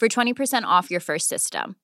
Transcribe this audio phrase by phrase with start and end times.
[0.00, 1.76] for 20% off your first system.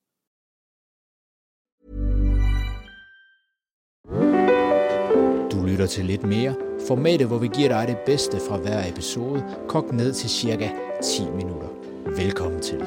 [5.53, 6.55] Du lytter til lidt mere.
[6.89, 10.71] Formatet, hvor vi giver dig det bedste fra hver episode, kogt ned til cirka
[11.03, 11.69] 10 minutter.
[12.07, 12.79] Velkommen til.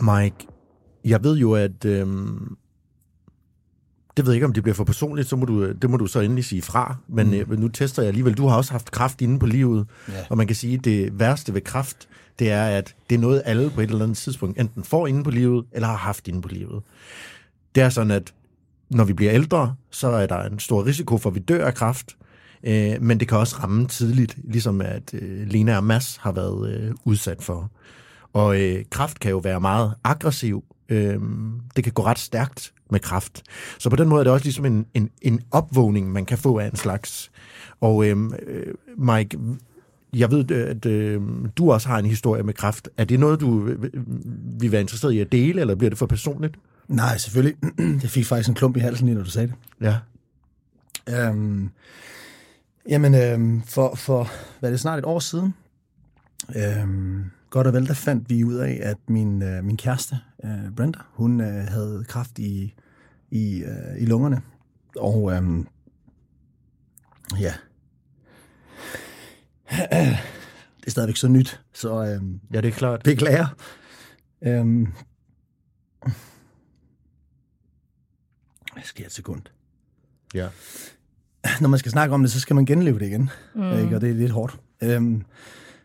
[0.00, 0.46] Mike,
[1.04, 1.84] jeg ved jo, at...
[1.84, 2.56] Øhm,
[4.16, 6.06] det ved jeg ikke, om det bliver for personligt, så må du, det må du
[6.06, 6.96] så endelig sige fra.
[7.08, 7.34] Men mm.
[7.34, 8.34] øh, nu tester jeg alligevel.
[8.34, 10.12] Du har også haft kraft inde på livet, Ja.
[10.30, 13.42] og man kan sige, at det værste ved kraft, det er, at det er noget,
[13.44, 16.42] alle på et eller andet tidspunkt enten får inde på livet, eller har haft inde
[16.42, 16.82] på livet.
[17.74, 18.34] Det er sådan, at
[18.90, 21.74] når vi bliver ældre, så er der en stor risiko for, at vi dør af
[21.74, 22.16] kraft,
[22.64, 26.74] øh, men det kan også ramme tidligt, ligesom at øh, Lena og Mads har været
[26.74, 27.70] øh, udsat for.
[28.32, 30.64] Og øh, kraft kan jo være meget aggressiv.
[30.88, 31.20] Øh,
[31.76, 33.42] det kan gå ret stærkt med kraft.
[33.78, 36.58] Så på den måde er det også ligesom en, en, en opvågning, man kan få
[36.58, 37.30] af en slags.
[37.80, 39.38] Og øh, øh, Mike,
[40.12, 41.22] jeg ved, at øh,
[41.56, 42.88] du også har en historie med kraft.
[42.96, 43.82] Er det noget, du øh,
[44.60, 46.54] vil være interesseret i at dele, eller bliver det for personligt?
[46.88, 47.56] Nej, selvfølgelig.
[48.02, 49.56] Jeg fik faktisk en klump i halsen lige, når du sagde det.
[49.80, 49.96] Ja.
[51.08, 51.70] Øhm,
[52.88, 54.30] jamen, øhm, for, for
[54.60, 55.54] hvad er det snart et år siden,
[56.56, 60.70] øhm, godt og vel, der fandt vi ud af, at min, øh, min kæreste, øh,
[60.76, 62.74] Brenda, hun øh, havde kraft i,
[63.30, 64.42] i, øh, i lungerne.
[64.96, 65.66] Og øhm,
[67.38, 67.54] ja,
[70.80, 73.02] det er stadigvæk så nyt, så øhm, Ja, det er klart.
[73.02, 73.46] beklager.
[74.42, 74.92] Øhm,
[78.76, 79.42] jeg skal et sekund.
[80.34, 80.48] Ja.
[81.60, 83.30] når man skal snakke om det, så skal man genleve det igen.
[83.54, 83.78] Mm.
[83.78, 83.94] Ikke?
[83.94, 84.60] Og det er lidt hårdt.
[84.82, 85.24] Øhm,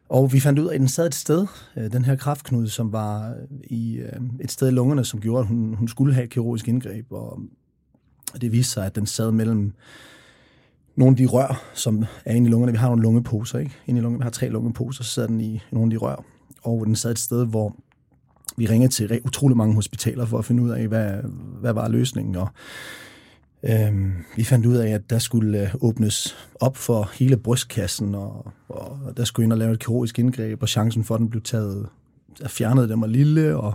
[0.09, 1.47] og vi fandt ud af, at den sad et sted,
[1.77, 5.39] øh, den her kraftknude, som var øh, i øh, et sted i lungerne, som gjorde,
[5.39, 7.05] at hun, hun skulle have et kirurgisk indgreb.
[7.11, 7.39] Og
[8.41, 9.73] det viste sig, at den sad mellem
[10.95, 12.71] nogle af de rør, som er inde i lungerne.
[12.71, 13.71] Vi har nogle lungeposer, ikke?
[13.87, 16.23] Inde i lungerne, vi har tre lungeposer, så sad den i nogle af de rør.
[16.63, 17.75] Og den sad et sted, hvor
[18.57, 21.11] vi ringede til utrolig mange hospitaler for at finde ud af, hvad,
[21.59, 22.35] hvad var løsningen.
[22.35, 22.47] Og
[23.63, 28.51] Øhm, vi fandt ud af, at der skulle øh, åbnes op for hele brystkassen, og,
[28.69, 31.41] og der skulle ind og lave et kirurgisk indgreb, og chancen for, at den blev
[31.41, 31.87] taget,
[32.41, 33.73] at fjernet den var lille, og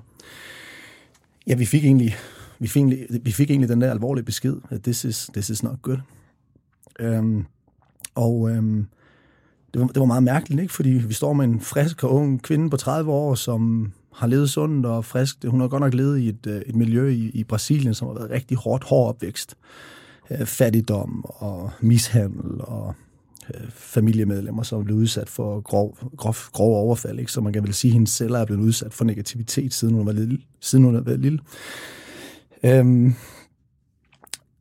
[1.46, 2.16] ja, vi fik egentlig,
[2.58, 5.62] vi fik egentlig, vi fik egentlig den der alvorlige besked, at this is, this is
[5.62, 5.98] not good.
[7.00, 7.44] Øhm,
[8.14, 8.86] og øhm,
[9.74, 10.74] det, var, det var meget mærkeligt, ikke?
[10.74, 14.50] fordi vi står med en frisk og ung kvinde på 30 år, som har levet
[14.50, 15.36] sundt og frisk.
[15.46, 18.14] Hun har godt nok levet i et, øh, et miljø i, i Brasilien, som har
[18.14, 19.56] været rigtig hårdt, hård opvækst.
[20.30, 22.94] Øh, fattigdom og mishandel og
[23.54, 27.18] øh, familiemedlemmer, som er blevet udsat for grov, grov, grov overfald.
[27.18, 27.32] Ikke?
[27.32, 30.06] Så man kan vel sige, at hendes celler er blevet udsat for negativitet, siden hun
[30.06, 30.38] var lille.
[30.60, 31.38] Siden hun var lille.
[32.62, 33.14] Øhm,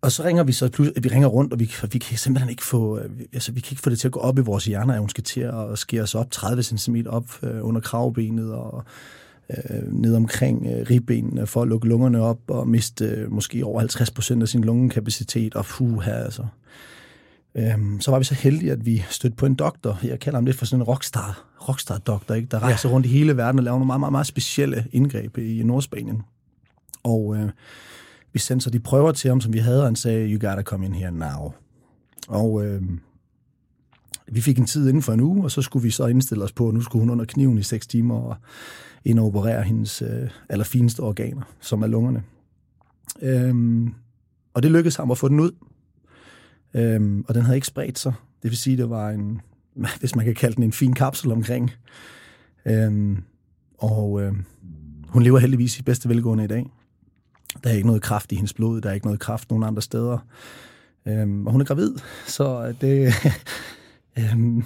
[0.02, 2.64] og så ringer vi så pludselig, vi ringer rundt, og vi, vi kan simpelthen ikke
[2.64, 3.00] få,
[3.34, 5.10] altså vi kan ikke få det til at gå op i vores hjerner, at hun
[5.10, 8.84] skal til at skære os op 30 cm op øh, under kravbenet og
[9.50, 13.80] øh, ned omkring øh, ribbenene for at lukke lungerne op og miste øh, måske over
[13.80, 16.46] 50 procent af sin lungekapacitet og puh her altså.
[17.56, 20.00] Øhm, så var vi så heldige, at vi stødte på en doktor.
[20.04, 22.48] Jeg kalder ham lidt for sådan en rockstar, rockstar-doktor, ikke?
[22.52, 22.94] der rejser ja.
[22.96, 26.22] rundt i hele verden og laver nogle meget, meget, meget specielle indgreb i Nordspanien.
[27.04, 27.50] Og øh,
[28.34, 30.62] vi sendte så de prøver til ham, som vi havde, og han sagde, you gotta
[30.62, 31.54] come in here now.
[32.28, 32.82] Og øh,
[34.32, 36.52] vi fik en tid inden for en uge, og så skulle vi så indstille os
[36.52, 38.36] på, at nu skulle hun under kniven i seks timer og
[39.06, 42.24] ind og operere hendes øh, allerfineste organer, som er lungerne.
[43.22, 43.94] Øhm,
[44.54, 45.52] og det lykkedes ham at få den ud.
[46.74, 48.14] Øhm, og den havde ikke spredt sig.
[48.44, 49.42] Det vil sige, det var en,
[50.00, 51.72] hvis man kan kalde den en fin kapsel omkring.
[52.66, 53.24] Øhm,
[53.78, 54.34] og øh,
[55.08, 56.66] hun lever heldigvis i bedste velgående i dag.
[57.64, 59.82] Der er ikke noget kraft i hendes blod, der er ikke noget kraft nogen andre
[59.82, 60.18] steder.
[61.06, 61.92] Øhm, og hun er gravid,
[62.28, 63.14] så det
[64.18, 64.64] øhm,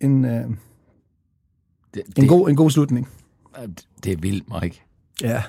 [0.00, 0.50] en, øh,
[1.94, 3.08] Det, en, god, en god slutning.
[3.66, 4.82] det, det er vildt, Mike.
[5.22, 5.42] Ja,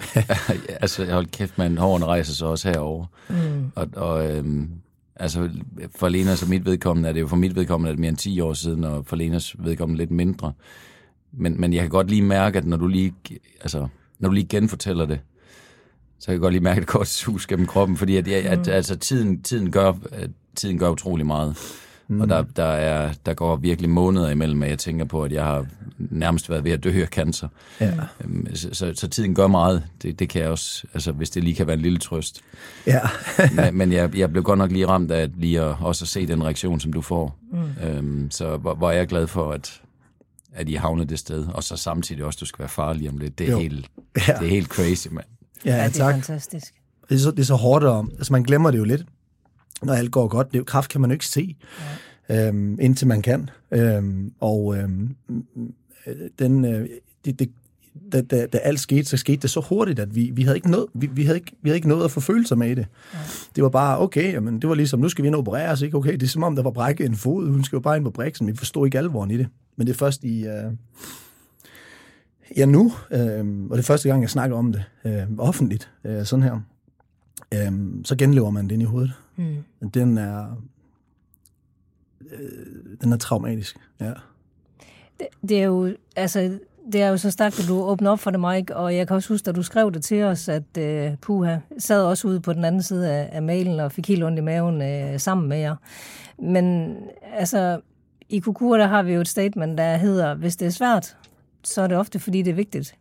[0.82, 3.06] altså, hold kæft, man, hårene rejser sig også herover.
[3.30, 3.72] Mm.
[3.74, 4.70] Og, og øhm,
[5.16, 5.50] altså,
[5.96, 8.16] for Lenas og mit vedkommende er det jo for mit vedkommende er det mere end
[8.16, 10.52] 10 år siden, og for Lenas vedkommende lidt mindre.
[11.32, 13.14] Men, men jeg kan godt lige mærke, at når du lige,
[13.60, 13.88] altså,
[14.18, 15.20] når du lige genfortæller det,
[16.18, 18.68] så kan jeg godt lige mærke et kort sus gennem kroppen, fordi at, jeg, at,
[18.68, 19.92] altså, tiden, tiden, gør,
[20.54, 21.56] tiden gør utrolig meget.
[22.12, 22.20] Mm.
[22.20, 25.44] Og der, der, er, der går virkelig måneder imellem, at jeg tænker på, at jeg
[25.44, 25.66] har
[25.98, 27.48] nærmest været ved at dø af cancer.
[27.80, 27.92] ja,
[28.24, 29.84] Øhm, Så, så, så tiden gør meget.
[30.02, 32.40] Det, det kan jeg også, altså hvis det lige kan være en lille trøst.
[32.86, 33.00] ja.
[33.56, 36.08] men men jeg, jeg blev godt nok lige ramt af at lige at, også at
[36.08, 37.38] se den reaktion, som du får.
[37.52, 37.86] Mm.
[37.88, 39.80] Øhm, så hvor, hvor er jeg glad for, at,
[40.52, 41.46] at I havnede det sted.
[41.54, 43.38] Og så samtidig også, at du skal være farlig om lidt.
[43.38, 43.58] Det er, Jo.
[43.58, 43.86] helt,
[44.28, 44.32] Ja.
[44.40, 45.26] det er helt crazy, mand.
[45.64, 46.14] ja, Ja, ja det er tak.
[46.14, 46.74] fantastisk.
[47.08, 49.02] Det er, så, det er så hårdt, og, altså man glemmer det jo lidt,
[49.82, 50.52] når alt går godt.
[50.52, 51.56] Det, kraft kan man jo ikke se,
[52.28, 52.48] ja.
[52.48, 53.50] øhm, indtil man kan.
[53.70, 55.14] Øhm, og øhm,
[56.06, 56.88] øh, den, øh,
[57.24, 57.50] det, det,
[58.12, 60.70] da, da, da alt skete, så skete det så hurtigt, at vi, vi, havde ikke
[60.70, 62.86] nået, vi, vi, havde ikke, vi havde ikke nået at få følelser med i det.
[63.14, 63.18] Ja.
[63.56, 65.96] Det var bare, okay, jamen, det var ligesom, nu skal vi ind og opereres, ikke?
[65.96, 68.04] Okay, det er som om, der var brækket en fod, hun skal jo bare ind
[68.04, 69.48] på briksen, vi forstod ikke alvoren i det.
[69.76, 70.72] Men det er først i, øh,
[72.56, 76.24] ja nu, øh, og det er første gang, jeg snakker om det øh, offentligt, øh,
[76.24, 76.60] sådan her,
[77.54, 77.72] øh,
[78.04, 79.12] så genlever man det ind i hovedet.
[79.36, 79.88] Mm.
[79.94, 80.62] Den er,
[82.30, 84.12] øh, den er traumatisk, ja.
[85.20, 86.58] Det, det er jo, altså,
[86.92, 89.16] det er jo så stærkt, at du åbner op for det, Mike, og jeg kan
[89.16, 92.52] også huske, da du skrev det til os, at uh, Puha sad også ude på
[92.52, 94.76] den anden side af, af mailen og fik helt ondt i maven
[95.14, 95.76] uh, sammen med jer.
[96.38, 96.96] Men
[97.32, 97.80] altså,
[98.28, 101.16] i Kukur, der har vi jo et statement, der hedder, hvis det er svært,
[101.64, 102.94] så er det ofte, fordi det er vigtigt.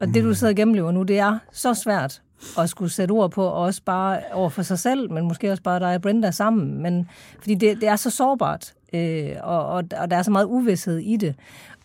[0.00, 2.22] Og det, du sidder og gennemlever nu, det er så svært
[2.58, 5.62] at skulle sætte ord på, og også bare over for sig selv, men måske også
[5.62, 6.82] bare dig og Brenda sammen.
[6.82, 7.08] Men,
[7.40, 10.98] fordi det, det er så sårbart, øh, og, og, og der er så meget uvidshed
[10.98, 11.34] i det.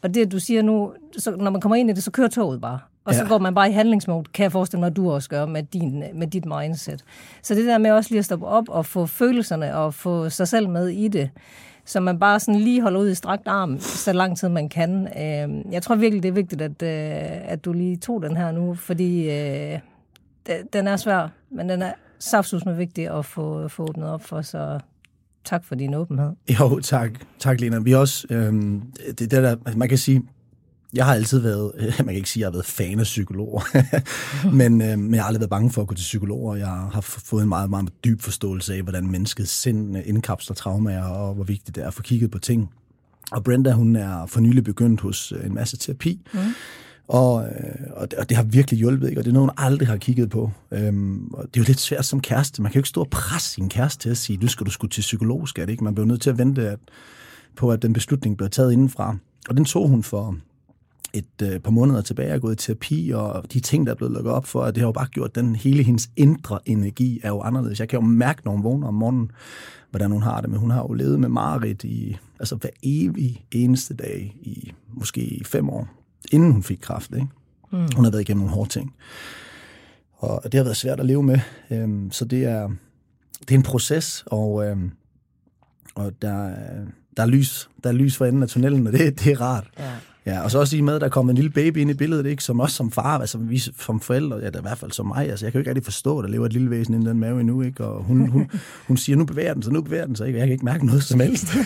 [0.01, 2.61] Og det, du siger nu, så, når man kommer ind i det, så kører toget
[2.61, 2.79] bare.
[3.05, 3.27] Og så Ja.
[3.27, 6.03] går man bare i handlingsmode, kan jeg forestille mig, at du også gør med, din,
[6.13, 7.03] med dit mindset.
[7.41, 10.47] Så det der med også lige at stoppe op og få følelserne og få sig
[10.47, 11.29] selv med i det,
[11.85, 15.07] så man bare sådan lige holder ud i strakt arm, så lang tid man kan.
[15.07, 18.51] Øh, jeg tror virkelig, det er vigtigt, at, øh, at du lige tog den her
[18.51, 19.79] nu, fordi øh,
[20.73, 24.41] den- er svær, men den er saftsus med vigtig at få, få åbnet op for,
[24.41, 24.79] så
[25.45, 26.31] tak for din åbenhed.
[26.59, 27.11] Jo, tak.
[27.39, 27.79] Tak, Lena.
[27.79, 30.23] Vi også, øhm, det, det der, altså, man kan sige,
[30.93, 33.61] jeg har altid været, man kan ikke sige, at jeg har været fan af psykologer,
[34.61, 36.55] men, øh, men jeg har aldrig været bange for at gå til psykologer.
[36.55, 41.03] Jeg har fået en meget, meget dyb forståelse af, hvordan menneskets sind øh, indkapsler traumer,
[41.03, 42.69] og hvor vigtigt det er at få kigget på ting.
[43.31, 46.39] Og Brenda, hun er for nylig begyndt hos øh, en masse terapi, mm
[47.07, 49.21] og, øh, og, det, og det har virkelig hjulpet, ikke?
[49.21, 50.51] og det er noget, hun aldrig har kigget på.
[50.71, 52.61] Øhm, og det er jo lidt svært som kæreste.
[52.61, 54.71] Man kan jo ikke stå og presse sin kæreste til at sige, nu skal du
[54.71, 55.83] skulle til psykolog, skal det ikke?
[55.83, 56.79] Man bliver nødt til at vente at,
[57.55, 59.17] på, at den beslutning bliver taget indenfra.
[59.49, 60.35] Og den tog hun for
[61.13, 64.13] et øh, par måneder tilbage og gået i terapi, og de ting, der er blevet
[64.13, 67.29] lukket op for, at det har jo bare gjort, den hele hendes indre energi er
[67.29, 67.79] jo anderledes.
[67.79, 69.31] Jeg kan jo mærke, når hun vågner om morgenen,
[69.89, 73.45] hvordan hun har det, men hun har jo levet med Marit i, altså hver evig
[73.51, 75.87] eneste dag i måske fem år,
[76.31, 77.27] inden hun fik kræft, ikke?
[77.71, 77.87] Mm.
[77.95, 78.93] Hun har været igennem nogle hårde ting.
[80.17, 81.39] Og det har været svært at leve med,
[81.71, 82.69] øhm, så det er,
[83.39, 84.91] det er en proces, og, øhm,
[85.95, 86.85] og der, er-
[87.17, 89.67] der, er lys, der er lys for enden af tunnelen, og det, det er rart.
[90.25, 90.31] Ja.
[90.31, 92.25] Ja, og så også i med, at der kommer en lille baby ind i billedet,
[92.25, 92.43] ikke?
[92.43, 95.07] som også som far, altså vi som forældre, ja, der er i hvert fald som
[95.07, 97.09] mig, altså jeg kan jo ikke rigtig forstå, at der lever et lille væsen inden
[97.09, 97.85] den mave endnu, ikke?
[97.85, 98.49] og hun, hun,
[98.87, 100.39] hun siger, nu bevæger den sig, nu bevæger den sig, ikke?
[100.39, 101.47] jeg kan ikke mærke noget som helst.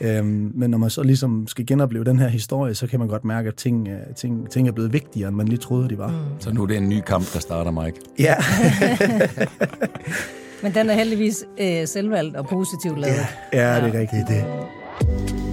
[0.00, 3.24] øhm, men når man så ligesom skal genopleve den her historie, så kan man godt
[3.24, 6.08] mærke, at ting, øh, ting, ting er blevet vigtigere, end man lige troede, de var.
[6.08, 6.40] Mm.
[6.40, 7.96] Så nu er det en ny kamp, der starter, Mike.
[8.18, 8.34] Ja,
[10.62, 13.16] Men den er heldigvis øh, selvvalgt og positivt lavet.
[13.52, 14.28] ja, det er rigtigt.
[14.28, 15.45] Det.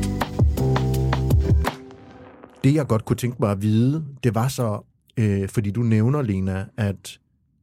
[2.63, 4.82] Det, jeg godt kunne tænke mig at vide, det var så,
[5.17, 7.20] øh, fordi du nævner, Lena, at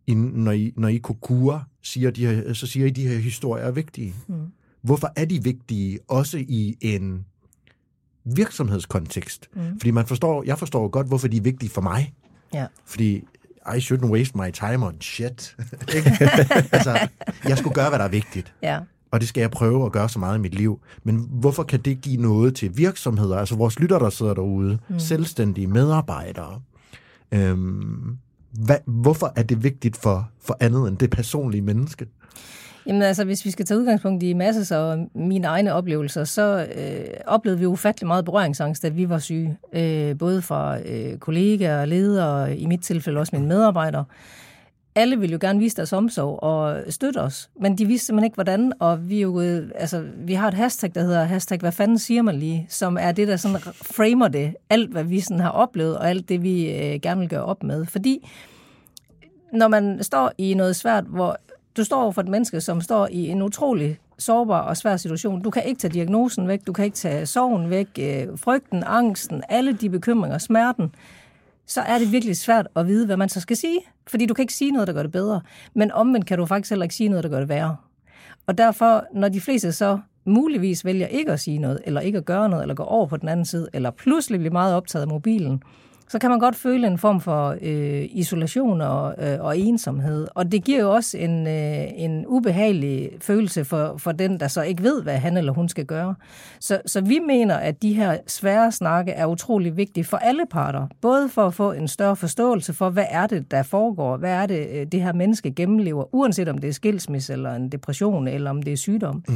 [0.07, 3.19] I, når, I, når I kokura, siger de her, så siger I, at de her
[3.19, 4.14] historier er vigtige.
[4.28, 4.35] Mm.
[4.83, 7.25] Hvorfor er de vigtige, også i en
[8.25, 9.49] virksomhedskontekst?
[9.54, 9.78] Mm.
[9.78, 12.14] Fordi man forstår, jeg forstår godt, hvorfor de er vigtige for mig.
[12.54, 12.66] Ja.
[12.85, 13.16] Fordi
[13.76, 15.57] I shouldn't waste my time on shit.
[16.73, 17.09] Altså,
[17.49, 18.54] jeg skulle gøre, hvad der er vigtigt.
[18.62, 18.78] ja.
[19.11, 20.81] Og det skal jeg prøve at gøre så meget i mit liv.
[21.05, 23.37] Men hvorfor kan det give noget til virksomheder?
[23.37, 24.79] Altså vores lytter, der sidder derude.
[24.88, 24.99] Mm.
[24.99, 26.61] Selvstændige medarbejdere.
[27.33, 28.17] Øhm,
[28.52, 32.07] hvad, hvorfor er det vigtigt for, for andet end det personlige menneske?
[32.87, 37.05] Jamen altså, hvis vi skal tage udgangspunkt i masses og mine egne oplevelser, så øh,
[37.26, 39.57] oplevede vi ufattelig meget berøringsangst, da vi var syge.
[39.73, 44.05] Øh, både fra øh, kollegaer og ledere, i mit tilfælde også mine medarbejdere.
[44.94, 48.35] Alle ville jo gerne vise deres omsorg og støtte os, men de vidste simpelthen ikke,
[48.35, 48.73] hvordan.
[48.78, 49.40] Og vi, jo,
[49.75, 53.12] altså, vi har et hashtag, der hedder hashtag, hvad fanden siger man lige, som er
[53.12, 56.70] det, der sådan framer det, alt hvad vi sådan har oplevet, og alt det, vi
[56.70, 57.87] øh, gerne vil gøre op med.
[57.87, 58.28] Fordi
[59.52, 61.37] når man står i noget svært, hvor
[61.76, 65.42] du står over for et menneske, som står i en utrolig sårbar og svær situation.
[65.42, 69.42] Du kan ikke tage diagnosen væk, du kan ikke tage sorgen væk, øh, frygten, angsten,
[69.49, 70.94] alle de bekymringer, smerten.
[71.71, 73.81] Så er det virkelig svært at vide, hvad man så skal sige.
[74.07, 75.41] Fordi du kan ikke sige noget, der gør det bedre.
[75.75, 77.77] Men omvendt kan du faktisk heller ikke sige noget, der gør det værre.
[78.47, 82.25] Og derfor, når de fleste så muligvis vælger ikke at sige noget, eller ikke at
[82.25, 85.09] gøre noget, eller gå over på den anden side, eller pludselig bliver meget optaget af
[85.09, 85.62] mobilen,
[86.11, 90.29] så kan man godt føle en form for øh, isolation og, øh, og ensomhed.
[90.35, 94.62] Og det giver jo også en, øh, en ubehagelig følelse for, for den, der så
[94.62, 96.14] ikke ved, hvad han eller hun skal gøre.
[96.61, 100.87] Så, så vi mener, at de her svære snakke er utrolig vigtige for alle parter.
[101.00, 104.47] Både for at få en større forståelse for, hvad er det, der foregår, hvad er
[104.47, 108.50] det, øh, det her menneske gennemlever, uanset om det er skilsmisse eller en depression, eller
[108.50, 109.25] om det er sygdom.
[109.29, 109.35] Mm.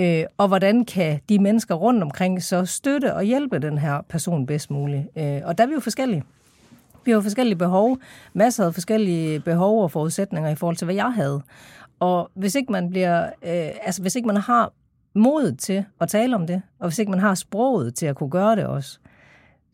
[0.00, 4.46] Øh, og hvordan kan de mennesker rundt omkring så støtte og hjælpe den her person
[4.46, 5.08] bedst muligt?
[5.16, 6.22] Øh, og der er vi jo forskellige.
[7.04, 7.98] Vi har forskellige behov,
[8.32, 11.42] masser af forskellige behov og forudsætninger i forhold til, hvad jeg havde.
[12.00, 14.72] Og hvis ikke man bliver, øh, altså hvis ikke man har
[15.14, 18.30] modet til at tale om det, og hvis ikke man har sproget til at kunne
[18.30, 18.98] gøre det også,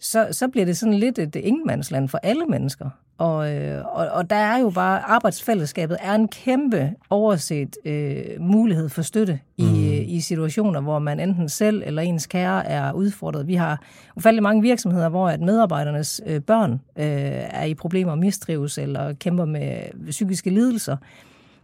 [0.01, 2.91] så, så bliver det sådan lidt et ingenmandsland for alle mennesker.
[3.19, 8.89] Og, øh, og, og der er jo bare, arbejdsfællesskabet er en kæmpe overset øh, mulighed
[8.89, 9.65] for støtte mm.
[9.65, 13.47] i i situationer, hvor man enten selv eller ens kære er udfordret.
[13.47, 13.83] Vi har
[14.17, 17.07] ufattelig mange virksomheder, hvor at medarbejdernes øh, børn øh,
[17.51, 19.79] er i problemer og mistrives eller kæmper med
[20.11, 20.97] psykiske lidelser.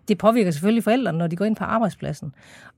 [0.09, 2.35] Det påvirker selvfølgelig forældrene, når de går ind på arbejdspladsen.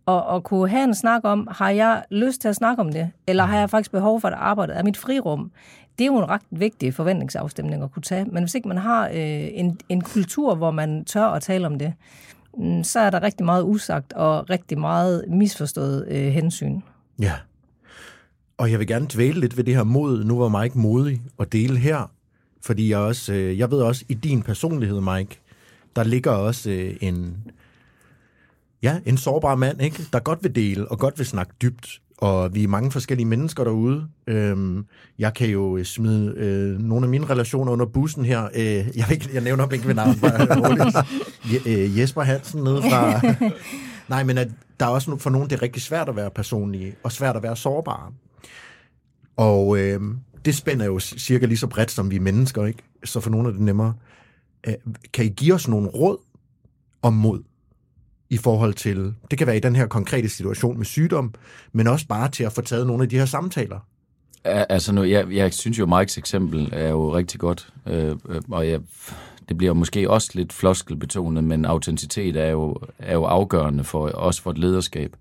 [0.07, 3.11] Og, og kunne have en snak om, har jeg lyst til at snakke om det,
[3.27, 4.73] eller har jeg faktisk behov for at arbejde?
[4.73, 5.51] Er mit frirum?
[5.99, 8.25] det er jo en ret vigtig forventningsafstemning at kunne tage.
[8.25, 11.79] Men hvis ikke man har øh, en, en kultur, hvor man tør at tale om
[11.79, 11.93] det,
[12.59, 16.81] Mm, så er der rigtig meget usagt og rigtig meget misforstået øh, hensyn.
[17.21, 17.33] Ja.
[18.59, 20.25] Og jeg vil gerne dvæle lidt ved det her mod.
[20.25, 22.11] Nu var Mike modig at dele her,
[22.63, 25.41] fordi jeg også, øh, jeg ved også, i din personlighed, Mike,
[25.97, 27.37] der ligger også øh, en,
[28.83, 30.03] ja, en sårbar mand, ikke?
[30.13, 33.65] der godt vil dele og godt vil snakke dybt og vi er mange forskellige mennesker
[33.65, 34.09] derude.
[34.27, 34.87] Øhm,
[35.19, 38.49] jeg kan jo øh, smide øh, nogle af mine relationer under bussen her.
[38.55, 41.05] Øh, jeg, ikke, jeg nævner ikke ved navn, bare
[41.67, 43.21] øh, Jesper Hansen nede fra...
[44.09, 44.49] Nej, men at
[44.81, 47.43] der er også for nogen, det er rigtig svært at være personlige, og svært at
[47.43, 48.13] være sårbare.
[49.37, 50.01] Og øh,
[50.45, 52.83] det spænder jo cirka lige så bredt, som vi er mennesker, ikke?
[53.05, 53.95] Så for nogle er det nemmere.
[54.67, 54.75] Øh,
[55.13, 56.19] kan I give os nogle råd
[57.03, 57.43] om mod?
[58.35, 61.35] I forhold til, det kan være i den her konkrete situation med sygdom,
[61.73, 63.79] men også bare til at få taget nogle af de her samtaler.
[64.45, 68.17] Altså, nu, jeg, jeg synes jo, Mikes eksempel er jo rigtig godt, øh,
[68.51, 68.81] og jeg,
[69.49, 74.43] det bliver måske også lidt floskelbetonet, men autenticitet er jo, er jo afgørende for også
[74.43, 75.17] for et lederskab.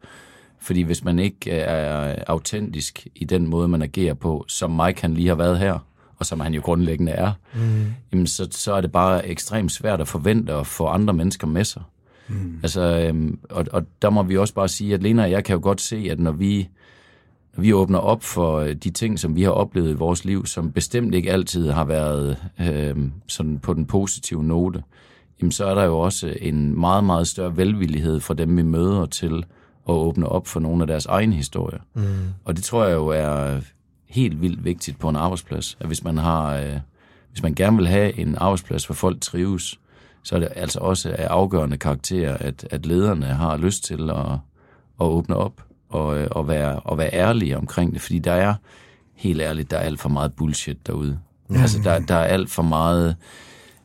[0.59, 5.13] Fordi hvis man ikke er autentisk i den måde, man agerer på, som Mike han
[5.13, 5.79] lige har været her,
[6.17, 7.85] og som han jo grundlæggende er, mm.
[8.11, 11.63] jamen så, så er det bare ekstremt svært at forvente at få andre mennesker med
[11.63, 11.81] sig.
[12.27, 12.59] Mm.
[12.63, 15.53] Altså, øhm, og, og der må vi også bare sige, at Lena og jeg kan
[15.53, 16.69] jo godt se, at når vi,
[17.55, 20.45] når vi åbner op for øh, de ting, som vi har oplevet i vores liv,
[20.45, 24.83] som bestemt ikke altid har været øhm, sådan på den positive note,
[25.41, 29.05] jamen så er der jo også en meget, meget større velvillighed for dem, vi møder
[29.05, 29.45] til
[29.89, 31.79] at åbne op for nogle af deres egne historier.
[31.93, 32.03] Mm.
[32.45, 33.59] Og det tror jeg jo er
[34.09, 36.55] helt vildt vigtigt på en arbejdsplads, at hvis man har...
[36.55, 36.79] Øh,
[37.31, 39.79] hvis man gerne vil have en arbejdsplads, hvor folk trives,
[40.23, 44.31] så er det altså også af afgørende karakter, at, at lederne har lyst til at,
[45.01, 48.53] at åbne op og, og, være, og være ærlige omkring det, fordi der er,
[49.15, 51.19] helt ærligt, der er alt for meget bullshit derude.
[51.49, 51.55] Mm.
[51.55, 53.15] Altså, der, der er alt for meget,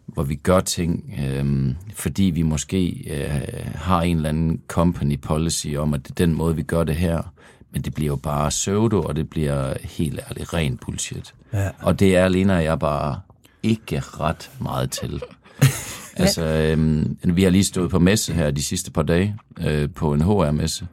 [0.07, 5.69] hvor vi gør ting, øhm, fordi vi måske øh, har en eller anden company policy
[5.77, 7.33] om, at det er den måde, vi gør det her.
[7.73, 11.35] Men det bliver jo bare pseudo, og det bliver helt ærligt ren bullshit.
[11.53, 11.71] Ja.
[11.81, 13.21] Og det er alene jeg bare
[13.63, 15.23] ikke ret meget til.
[16.19, 20.13] Altså, øhm, vi har lige stået på messe her de sidste par dage, øh, på
[20.13, 20.87] en HR-messe,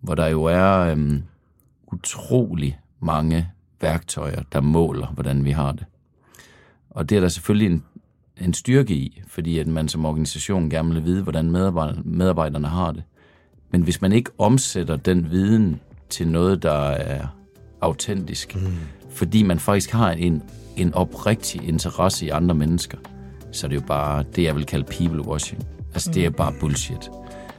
[0.00, 1.22] hvor der jo er øhm,
[1.92, 3.48] utrolig mange
[3.80, 5.84] værktøjer, der måler, hvordan vi har det.
[6.90, 7.84] Og det er der selvfølgelig en,
[8.40, 11.50] en styrke i, fordi at man som organisation gerne vil vide, hvordan
[12.04, 13.02] medarbejderne har det.
[13.70, 17.26] Men hvis man ikke omsætter den viden til noget, der er
[17.80, 18.72] autentisk, mm.
[19.10, 20.42] fordi man faktisk har en,
[20.76, 22.98] en oprigtig interesse i andre mennesker,
[23.56, 25.66] så er det jo bare det, jeg vil kalde people washing.
[25.94, 26.14] Altså, mm.
[26.14, 27.10] det er bare bullshit.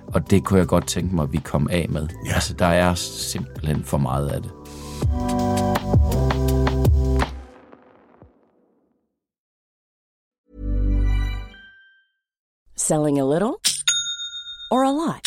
[0.07, 2.07] Og det kunne jeg godt tænke mig, at vi kom af med.
[2.25, 2.33] Ja.
[2.33, 4.51] Altså, der er simpelthen for meget af det.
[12.77, 13.55] Selling a little
[14.71, 15.26] or a lot?